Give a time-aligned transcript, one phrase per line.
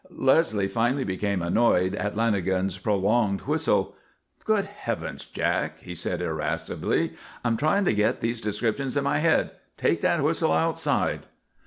[0.09, 3.93] Leslie finally became annoyed at Flanagan's prolonged whistle.
[4.43, 7.13] "Good heavens, Jack," he said irascibly,
[7.45, 9.51] "I'm trying to get these descriptions in my head.
[9.77, 11.27] Take that whistle outside."